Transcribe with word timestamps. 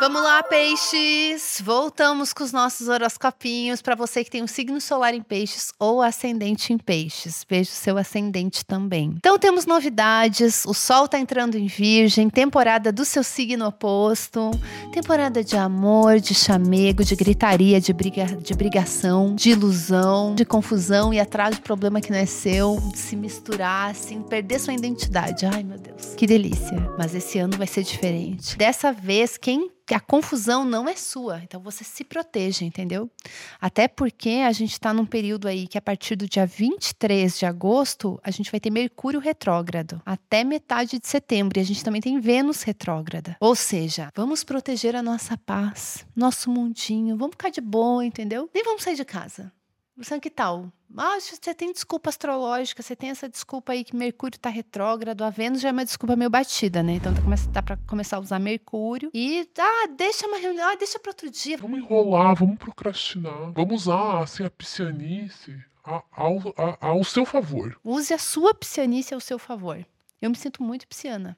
Vamos 0.00 0.22
lá, 0.22 0.42
peixes! 0.42 1.60
Voltamos 1.64 2.32
com 2.32 2.44
os 2.44 2.52
nossos 2.52 2.88
horoscopinhos 2.88 3.82
para 3.82 3.94
você 3.94 4.22
que 4.22 4.30
tem 4.30 4.42
um 4.42 4.46
signo 4.46 4.80
solar 4.80 5.14
em 5.14 5.22
peixes 5.22 5.72
ou 5.78 6.02
ascendente 6.02 6.72
em 6.72 6.78
peixes. 6.78 7.44
Veja 7.48 7.70
o 7.70 7.74
seu 7.74 7.98
ascendente 7.98 8.64
também. 8.64 9.14
Então 9.16 9.38
temos 9.38 9.66
novidades, 9.66 10.64
o 10.64 10.74
sol 10.74 11.08
tá 11.08 11.18
entrando 11.18 11.56
em 11.56 11.66
virgem, 11.66 12.28
temporada 12.28 12.92
do 12.92 13.04
seu 13.04 13.22
signo 13.24 13.66
oposto, 13.66 14.50
temporada 14.92 15.42
de 15.42 15.56
amor, 15.56 16.20
de 16.20 16.34
chamego, 16.34 17.02
de 17.02 17.16
gritaria, 17.16 17.80
de, 17.80 17.92
briga, 17.92 18.26
de 18.26 18.54
brigação, 18.54 19.34
de 19.34 19.50
ilusão, 19.50 20.34
de 20.34 20.44
confusão 20.44 21.12
e 21.12 21.20
atrás 21.20 21.56
de 21.56 21.62
problema 21.62 22.00
que 22.00 22.10
não 22.10 22.18
é 22.18 22.26
seu, 22.26 22.78
de 22.92 22.98
se 22.98 23.16
misturar, 23.16 23.90
assim, 23.90 24.22
perder 24.22 24.60
sua 24.60 24.74
identidade. 24.74 25.46
Ai, 25.46 25.62
meu 25.62 25.78
Deus. 25.78 26.14
Que 26.16 26.26
delícia. 26.26 26.92
Mas 26.98 27.14
esse 27.14 27.38
ano 27.38 27.56
vai 27.56 27.66
ser 27.66 27.82
diferente. 27.82 28.56
Dessa 28.56 28.92
vez, 29.00 29.36
quem 29.36 29.70
a 29.94 30.00
confusão 30.00 30.64
não 30.64 30.88
é 30.88 30.94
sua, 30.94 31.40
então 31.42 31.60
você 31.60 31.82
se 31.82 32.04
proteja, 32.04 32.64
entendeu? 32.64 33.10
Até 33.60 33.88
porque 33.88 34.42
a 34.46 34.52
gente 34.52 34.72
está 34.72 34.92
num 34.92 35.06
período 35.06 35.48
aí 35.48 35.66
que 35.66 35.78
a 35.78 35.82
partir 35.82 36.16
do 36.16 36.28
dia 36.28 36.44
23 36.44 37.38
de 37.38 37.46
agosto, 37.46 38.20
a 38.22 38.30
gente 38.30 38.50
vai 38.50 38.60
ter 38.60 38.70
Mercúrio 38.70 39.20
retrógrado 39.20 40.02
até 40.04 40.44
metade 40.44 40.98
de 40.98 41.06
setembro 41.06 41.58
e 41.58 41.62
a 41.62 41.64
gente 41.64 41.82
também 41.82 42.00
tem 42.00 42.20
Vênus 42.20 42.62
retrógrada. 42.62 43.36
Ou 43.40 43.54
seja, 43.54 44.10
vamos 44.14 44.44
proteger 44.44 44.94
a 44.94 45.02
nossa 45.02 45.36
paz, 45.38 46.06
nosso 46.14 46.50
mundinho, 46.50 47.16
vamos 47.16 47.32
ficar 47.32 47.50
de 47.50 47.60
boa, 47.60 48.04
entendeu? 48.04 48.48
Nem 48.54 48.64
vamos 48.64 48.82
sair 48.82 48.96
de 48.96 49.04
casa. 49.04 49.52
Você 49.98 50.20
que 50.20 50.30
tal? 50.30 50.72
Ah, 50.96 51.18
você 51.18 51.52
tem 51.52 51.72
desculpa 51.72 52.08
astrológica, 52.08 52.84
você 52.84 52.94
tem 52.94 53.10
essa 53.10 53.28
desculpa 53.28 53.72
aí 53.72 53.82
que 53.82 53.96
Mercúrio 53.96 54.38
tá 54.38 54.48
retrógrado, 54.48 55.22
a 55.22 55.28
Vênus 55.28 55.60
já 55.60 55.70
é 55.70 55.72
uma 55.72 55.84
desculpa 55.84 56.14
meio 56.14 56.30
batida, 56.30 56.84
né? 56.84 56.92
Então 56.92 57.12
tá, 57.52 57.60
para 57.60 57.76
começar 57.78 58.18
a 58.18 58.20
usar 58.20 58.38
Mercúrio. 58.38 59.10
E, 59.12 59.48
ah, 59.58 59.88
deixa 59.96 60.28
uma 60.28 60.38
reunião, 60.38 60.70
ah, 60.70 60.76
deixa 60.76 61.00
para 61.00 61.10
outro 61.10 61.28
dia. 61.28 61.58
Vamos 61.58 61.80
enrolar, 61.80 62.36
vamos 62.36 62.58
procrastinar. 62.58 63.52
Vamos 63.52 63.82
usar, 63.82 64.22
assim, 64.22 64.44
a 64.44 64.50
piscianice 64.50 65.60
ao, 65.82 66.06
ao, 66.12 66.78
ao 66.80 67.02
seu 67.02 67.26
favor. 67.26 67.76
Use 67.82 68.14
a 68.14 68.18
sua 68.18 68.54
piscianice 68.54 69.12
ao 69.12 69.20
seu 69.20 69.38
favor. 69.38 69.84
Eu 70.22 70.30
me 70.30 70.36
sinto 70.36 70.62
muito 70.62 70.86
pisciana. 70.86 71.36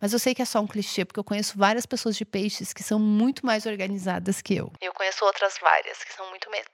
Mas 0.00 0.12
eu 0.12 0.18
sei 0.18 0.34
que 0.34 0.42
é 0.42 0.44
só 0.44 0.60
um 0.60 0.66
clichê, 0.66 1.04
porque 1.04 1.20
eu 1.20 1.24
conheço 1.24 1.56
várias 1.56 1.86
pessoas 1.86 2.16
de 2.16 2.24
peixes 2.24 2.72
que 2.72 2.82
são 2.82 2.98
muito 2.98 3.44
mais 3.44 3.66
organizadas 3.66 4.42
que 4.42 4.54
eu. 4.54 4.72
Eu 4.80 4.92
conheço 4.92 5.24
outras 5.24 5.58
várias 5.60 6.02
que 6.04 6.12
são 6.12 6.28
muito 6.30 6.50
menos. 6.50 6.66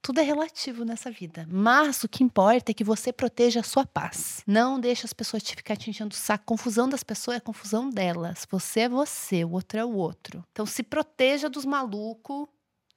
Tudo 0.00 0.20
é 0.20 0.22
relativo 0.22 0.84
nessa 0.84 1.10
vida. 1.10 1.46
Mas 1.48 2.02
o 2.02 2.08
que 2.08 2.24
importa 2.24 2.72
é 2.72 2.74
que 2.74 2.82
você 2.84 3.12
proteja 3.12 3.60
a 3.60 3.62
sua 3.64 3.86
paz. 3.86 4.42
Não 4.46 4.80
deixe 4.80 5.06
as 5.06 5.12
pessoas 5.12 5.42
te 5.42 5.54
ficar 5.54 5.76
te 5.76 5.90
enchendo 5.90 6.14
o 6.14 6.18
saco. 6.18 6.44
Confusão 6.44 6.88
das 6.88 7.04
pessoas 7.04 7.36
é 7.36 7.40
confusão 7.40 7.88
delas. 7.88 8.46
Você 8.50 8.80
é 8.80 8.88
você, 8.88 9.44
o 9.44 9.52
outro 9.52 9.78
é 9.78 9.84
o 9.84 9.94
outro. 9.94 10.44
Então 10.50 10.66
se 10.66 10.82
proteja 10.82 11.48
dos 11.48 11.64
malucos, 11.64 12.48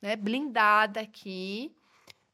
né? 0.02 0.16
Blindada 0.16 1.02
aqui. 1.02 1.76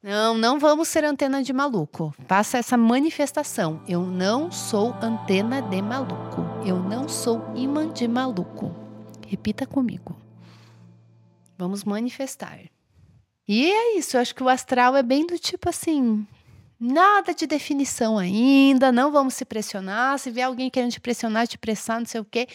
Não, 0.03 0.35
não 0.35 0.57
vamos 0.57 0.87
ser 0.87 1.03
antena 1.05 1.43
de 1.43 1.53
maluco. 1.53 2.13
Faça 2.27 2.57
essa 2.57 2.75
manifestação. 2.75 3.83
Eu 3.87 4.01
não 4.01 4.51
sou 4.51 4.95
antena 5.01 5.61
de 5.61 5.79
maluco. 5.79 6.41
Eu 6.65 6.79
não 6.79 7.07
sou 7.07 7.39
imã 7.55 7.87
de 7.87 8.07
maluco. 8.07 8.73
Repita 9.27 9.67
comigo. 9.67 10.19
Vamos 11.55 11.83
manifestar. 11.83 12.59
E 13.47 13.71
é 13.71 13.97
isso, 13.97 14.17
eu 14.17 14.21
acho 14.21 14.33
que 14.33 14.41
o 14.41 14.49
astral 14.49 14.95
é 14.95 15.03
bem 15.03 15.27
do 15.27 15.37
tipo 15.37 15.69
assim, 15.69 16.25
nada 16.79 17.33
de 17.33 17.45
definição 17.45 18.17
ainda, 18.17 18.91
não 18.91 19.11
vamos 19.11 19.35
se 19.35 19.45
pressionar. 19.45 20.17
Se 20.17 20.31
vier 20.31 20.47
alguém 20.47 20.69
querendo 20.69 20.93
te 20.93 20.99
pressionar, 20.99 21.47
te 21.47 21.57
pressar, 21.57 21.99
não 21.99 22.05
sei 22.05 22.21
o 22.21 22.25
quê. 22.25 22.47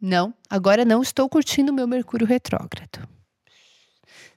Não, 0.00 0.32
agora 0.48 0.84
não 0.84 1.02
estou 1.02 1.28
curtindo 1.28 1.72
meu 1.72 1.86
Mercúrio 1.86 2.26
retrógrado. 2.26 3.06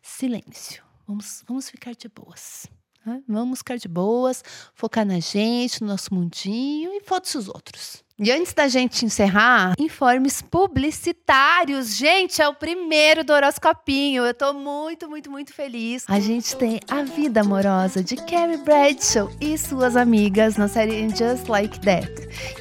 Silêncio. 0.02 0.84
Vamos, 1.08 1.44
vamos 1.48 1.70
ficar 1.70 1.94
de 1.96 2.08
boas. 2.08 2.68
Né? 3.06 3.22
Vamos 3.28 3.60
ficar 3.60 3.78
de 3.78 3.88
boas, 3.88 4.44
focar 4.74 5.06
na 5.06 5.20
gente, 5.20 5.82
no 5.82 5.88
nosso 5.88 6.14
mundinho 6.14 6.94
e 6.94 7.02
foda-se 7.02 7.38
os 7.38 7.48
outros. 7.48 8.04
E 8.24 8.32
antes 8.32 8.54
da 8.54 8.70
gente 8.70 9.04
encerrar, 9.04 9.74
informes 9.78 10.42
publicitários. 10.42 11.94
Gente, 11.94 12.42
é 12.42 12.48
o 12.48 12.54
primeiro 12.54 13.22
do 13.22 13.34
horoscopinho. 13.34 14.24
Eu 14.24 14.34
tô 14.34 14.54
muito, 14.54 15.10
muito, 15.10 15.30
muito 15.30 15.54
feliz. 15.54 16.06
A 16.08 16.22
gente 16.22 16.56
tem 16.56 16.80
A 16.90 17.04
Vida 17.04 17.42
Amorosa 17.42 18.02
de 18.02 18.16
Carrie 18.16 18.56
Bradshaw 18.56 19.30
e 19.42 19.58
suas 19.58 19.98
amigas 19.98 20.56
na 20.56 20.70
série 20.70 21.10
Just 21.10 21.50
Like 21.50 21.82
That. 21.82 22.10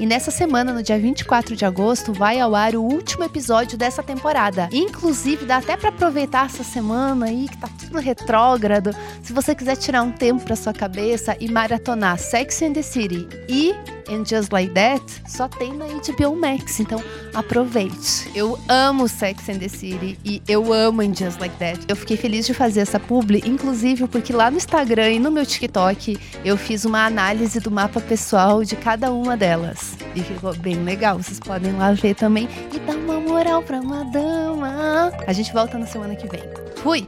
E 0.00 0.04
nessa 0.04 0.32
semana, 0.32 0.72
no 0.72 0.82
dia 0.82 0.98
24 0.98 1.54
de 1.54 1.64
agosto, 1.64 2.12
vai 2.12 2.40
ao 2.40 2.56
ar 2.56 2.74
o 2.74 2.82
último 2.82 3.22
episódio 3.22 3.78
dessa 3.78 4.02
temporada. 4.02 4.68
Inclusive, 4.72 5.46
dá 5.46 5.58
até 5.58 5.76
para 5.76 5.90
aproveitar 5.90 6.46
essa 6.46 6.64
semana 6.64 7.26
aí 7.26 7.48
que 7.48 7.58
tá 7.58 7.68
tudo 7.78 8.00
retrógrado. 8.00 8.90
Se 9.22 9.32
você 9.32 9.54
quiser 9.54 9.76
tirar 9.76 10.02
um 10.02 10.10
tempo 10.10 10.42
para 10.42 10.56
sua 10.56 10.72
cabeça 10.72 11.36
e 11.38 11.48
maratonar 11.48 12.18
Sex 12.18 12.62
and 12.62 12.72
the 12.72 12.82
City 12.82 13.28
e 13.48 13.72
And 14.08 14.24
Just 14.24 14.52
Like 14.52 14.72
That 14.74 15.02
só 15.26 15.48
tem 15.58 15.72
na 15.72 15.86
HBO 15.86 16.36
Max, 16.36 16.80
então 16.80 17.02
aproveite. 17.34 18.30
Eu 18.34 18.58
amo 18.68 19.08
Sex 19.08 19.48
and 19.48 19.58
the 19.58 19.68
City 19.68 20.18
e 20.24 20.42
eu 20.48 20.72
amo 20.72 21.02
And 21.02 21.14
Just 21.14 21.38
Like 21.40 21.56
That. 21.56 21.80
Eu 21.88 21.96
fiquei 21.96 22.16
feliz 22.16 22.46
de 22.46 22.54
fazer 22.54 22.80
essa 22.80 22.98
publi, 22.98 23.42
inclusive 23.44 24.06
porque 24.08 24.32
lá 24.32 24.50
no 24.50 24.56
Instagram 24.56 25.12
e 25.12 25.18
no 25.18 25.30
meu 25.30 25.46
TikTok 25.46 26.18
eu 26.44 26.56
fiz 26.56 26.84
uma 26.84 27.06
análise 27.06 27.60
do 27.60 27.70
mapa 27.70 28.00
pessoal 28.00 28.64
de 28.64 28.76
cada 28.76 29.12
uma 29.12 29.36
delas. 29.36 29.96
E 30.14 30.22
ficou 30.22 30.54
bem 30.56 30.82
legal, 30.82 31.18
vocês 31.18 31.38
podem 31.38 31.72
lá 31.72 31.92
ver 31.92 32.14
também 32.14 32.48
e 32.72 32.78
dar 32.80 32.96
uma 32.96 33.20
moral 33.20 33.62
pra 33.62 33.80
uma 33.80 34.04
dama. 34.04 35.12
A 35.26 35.32
gente 35.32 35.52
volta 35.52 35.78
na 35.78 35.86
semana 35.86 36.16
que 36.16 36.26
vem. 36.28 36.42
Fui! 36.76 37.06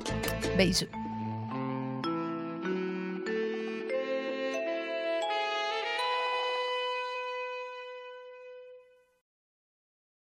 Beijo! 0.56 1.03